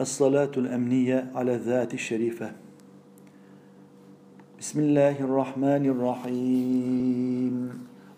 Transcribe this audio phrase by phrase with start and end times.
[0.00, 2.52] الصلاة الأمنية على الذات الشريفة.
[4.60, 7.54] بسم الله الرحمن الرحيم.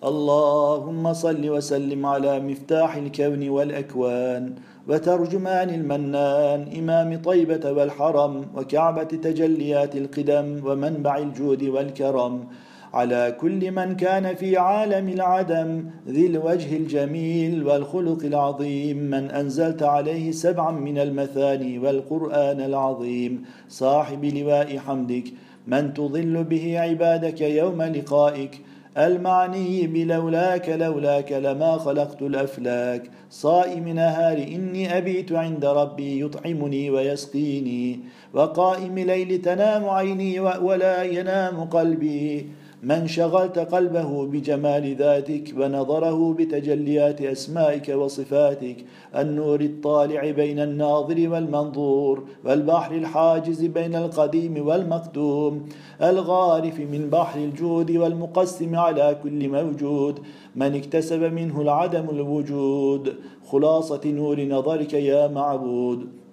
[0.04, 4.54] اللهم صل وسلم على مفتاح الكون والأكوان
[4.88, 12.45] وترجمان المنان إمام طيبة والحرم وكعبة تجليات القدم ومنبع الجود والكرم.
[12.95, 18.96] على كل من كان في عالم العدم ذي الوجه الجميل والخلق العظيم.
[18.96, 23.45] من أنزلت عليه سبعا من المثاني والقرآن العظيم.
[23.69, 25.24] صاحب لواء حمدك.
[25.66, 28.60] من تضل به عبادك يوم لقائك.
[28.98, 33.02] ألمعني بلولاك لولاك لما خلقت الأفلاك.
[33.30, 38.00] صائم نهار إني أبيت عند ربي يطعمني ويسقيني.
[38.34, 42.47] وقائم ليل تنام عيني ولا ينام قلبي.
[42.84, 48.77] من شغلت قلبه بجمال ذاتك ونظره بتجليات أسمائك وصفاتك
[49.16, 55.69] النور الطالع بين الناظر والمنظور والبحر الحاجز بين القديم والمقدوم
[56.03, 60.19] الغارف من بحر الجود والمقسم على كل موجود
[60.56, 63.14] من اكتسب منه العدم الوجود
[63.47, 66.23] خلاصة نور نظرك يا معبود.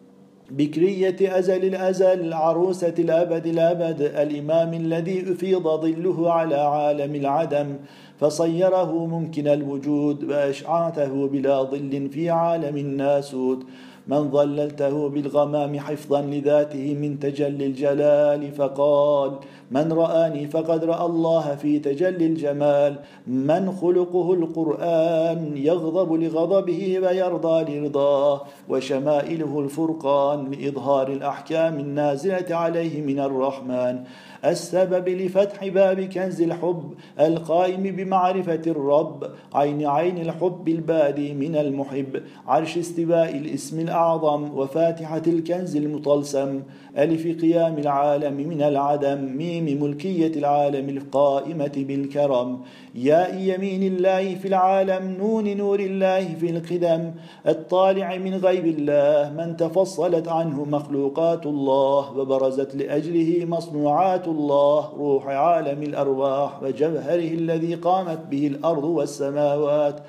[0.52, 7.76] بكرية أزل الأزل عروسة الأبد الأبد الإمام الذي أفيض ظله على عالم العدم
[8.20, 13.64] فصيره ممكن الوجود وأشعرته بلا ظل في عالم الناسوت
[14.12, 19.32] من ظللته بالغمام حفظا لذاته من تجلي الجلال فقال
[19.72, 22.96] من رآني فقد رأى الله في تجلي الجمال.
[23.28, 28.42] من خلقه القرآن يغضب لغضبه ويرضى لرضاه.
[28.70, 34.04] وشمائله الفرقان لإظهار الأحكام النازلة عليه من الرحمن.
[34.46, 39.24] السبب لفتح باب كنز الحب القائم بمعرفة الرب.
[39.54, 42.22] عين عين الحب البادي من المحب.
[42.48, 46.62] عرش استواء الاسم الأعظم وفاتحة الكنز المطلسم
[46.98, 52.60] ألف قيام العالم من العدم ميم ملكية العالم القائمة بالكرم.
[52.96, 57.12] ياء يمين الله في العالم نون نور الله في القدم.
[57.48, 65.84] الطالع من غيب الله من تفصلت عنه مخلوقات الله وبرزت لأجله مصنوعات الله روح عالم
[65.84, 70.00] الأرواح وجوهره الذي قامت به الأرض والسماوات.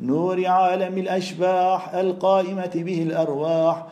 [0.00, 3.86] نور عالم الأشباح القائمة به الأرواح.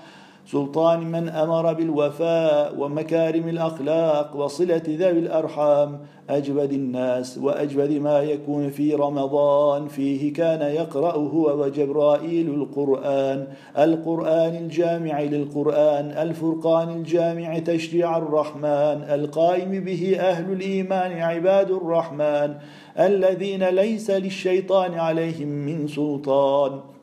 [0.46, 5.98] سلطان من أمر بالوفاء ومكارم الأخلاق وصلة ذوي الأرحام
[6.30, 9.88] أجود الناس وأجود ما يكون في رمضان.
[9.88, 13.46] فيه كان يقرا هو وجبرائيل القرآن.
[13.78, 19.04] القرآن الجامع للقرآن الفرقان الجامع تشريع الرحمن.
[19.10, 22.54] القائم به أهل الإيمان عباد الرحمن.
[22.98, 26.93] الذين ليس للشيطان عليهم من سلطان.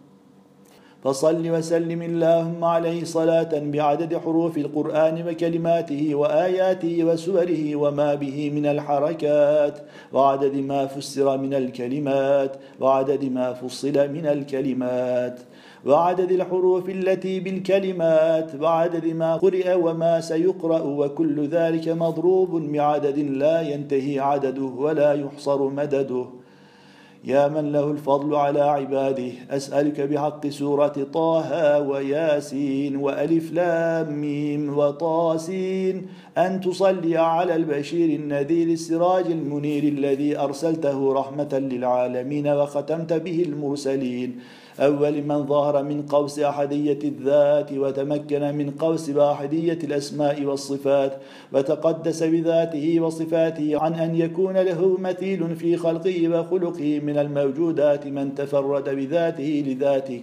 [1.04, 9.80] فصل وسلم اللهم عليه صلاة بعدد حروف القرآن وكلماته وآياته وسوره وما به من الحركات.
[10.14, 12.56] وعدد ما فسر من الكلمات.
[12.80, 15.40] وعدد ما فصل من الكلمات.
[15.86, 18.62] وعدد الحروف التي بالكلمات.
[18.62, 20.82] وعدد ما قرئ وما سيقرأ.
[20.82, 26.41] وكل ذلك مضروب بعدد لا ينتهي عدده ولا يحصر مدده.
[27.24, 36.08] يا من له الفضل على عباده أسألك بحق سورة طه وياسين وألف لام ميم وطاسين
[36.38, 44.40] أن تصلي على البشير النذير السراج المنير الذي أرسلته رحمة للعالمين وختمت به المرسلين.
[44.80, 51.18] أول من ظهر من قوس أحدية الذات وتمكن من قوس واحدية الأسماء والصفات
[51.54, 58.90] وتقدس بذاته وصفاته عن أن يكون له مثيل في خلقه وخلقه من الموجودات من تفرد
[58.90, 60.22] بذاته لذاتك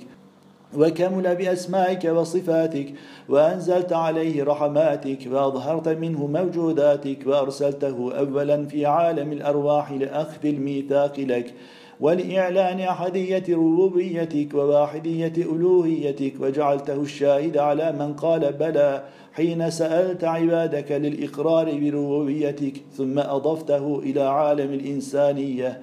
[0.76, 2.94] وكمل بأسمائك وصفاتك
[3.28, 11.54] وأنزلت عليه رحماتك وأظهرت منه موجوداتك وأرسلته أولا في عالم الأرواح لأخذ الميثاق لك
[12.00, 21.64] ولإعلان أحدية ربوبيتك وواحدية ألوهيتك وجعلته الشاهد على من قال بلى حين سألت عبادك للإقرار
[21.64, 25.80] بربوبيتك ثم أضفته إلى عالم الإنسانية.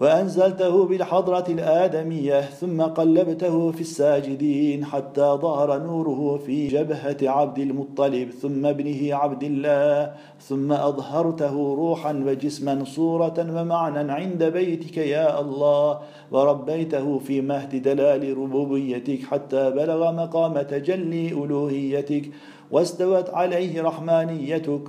[0.00, 8.66] وأنزلته بالحضرة الآدمية ثم قلبته في الساجدين حتى ظهر نوره في جبهة عبد المطلب ثم
[8.66, 16.00] ابنه عبد الله ثم أظهرته روحا وجسما صورة ومعنى عند بيتك يا الله
[16.30, 22.30] وربيته في مهد دلال ربوبيتك حتى بلغ مقام تجلي ألوهيتك
[22.70, 24.82] واستوت عليه رحمانيتك.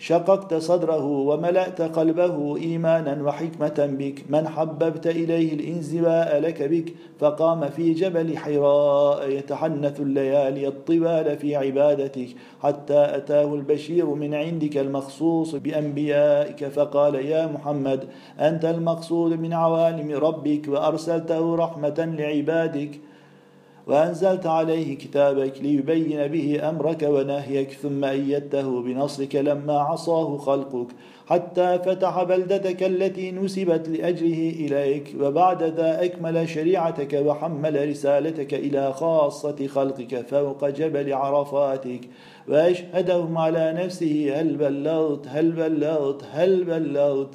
[0.00, 4.24] شققت صدره وملأت قلبه إيمانا وحكمة بك.
[4.28, 6.94] من حببت إليه الإنزواء لك بك.
[7.18, 12.28] فقام في جبل حراء يتحنث الليالي الطوال في عبادتك.
[12.62, 16.64] حتى أتاه البشير من عندك المخصوص بأنبيائك.
[16.64, 18.04] فقال يا محمد
[18.38, 23.00] أنت المقصود من عوالم ربك وأرسلته رحمة لعبادك.
[23.90, 30.86] وأنزلت عليه كتابك ليبين به أمرك ونهيك ثم أيدته بنصرك لما عصاه خلقك
[31.26, 39.66] حتى فتح بلدتك التي نسبت لأجله إليك وبعد ذا أكمل شريعتك وحمل رسالتك إلى خاصة
[39.66, 42.00] خلقك فوق جبل عرفاتك
[42.48, 47.28] وأشهدهم على نفسه هل بلغت؟ هل بلغت؟ هل بلغت؟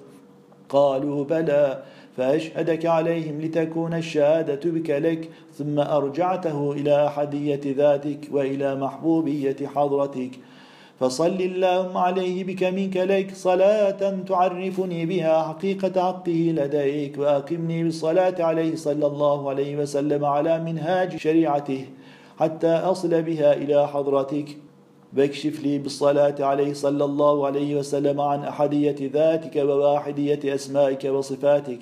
[0.69, 1.83] قالوا بلى.
[2.17, 10.31] فأشهدك عليهم لتكون الشهادة بك لك ثم أرجعته إلى أحدية ذاتك وإلى محبوبية حضرتك.
[10.99, 18.75] فصل اللهم عليه بك منك لك صلاة تعرفني بها حقيقة حقه لديك وأقمني بالصلاة عليه
[18.75, 21.85] صلى الله عليه وسلم على منهاج شريعته
[22.39, 24.64] حتى أصل بها إلى حضرتك.
[25.17, 31.79] واكشف لي بالصلاة عليه صلى الله عليه وسلم عن أحدية ذاتك وواحدية أسمائك وصفاتك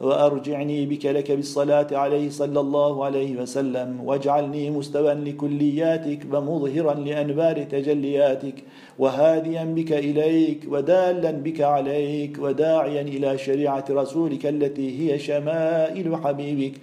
[0.00, 8.54] وأرجعني بك لك بالصلاة عليه صلى الله عليه وسلم واجعلني مستوى لكلياتك ومظهرا لأنبار تجلياتك
[8.98, 16.74] وهاديا بك إليك ودالا بك عليك وداعيا إلى شريعة رسولك التي هي شمائل حبيبك.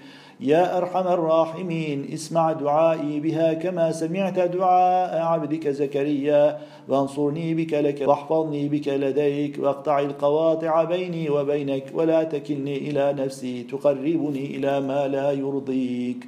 [0.44, 6.60] يا أرحم الراحمين اسمع دعائي بها كما سمعت دعاء عبدك زكريا.
[6.88, 14.46] وانصرني بك لك واحفظني بك لديك واقطع القواطع بيني وبينك ولا تكلني إلى نفسي تقربني
[14.56, 16.28] إلى ما لا يرضيك.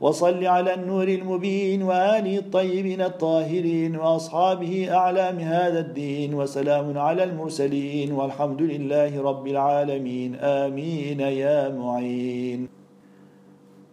[0.00, 8.62] وصل على النور المبين وآله الطيبين الطاهرين وأصحابه أعلام هذا الدين وسلام على المرسلين والحمد
[8.62, 10.34] لله رب العالمين.
[10.34, 12.79] آمين يا معين.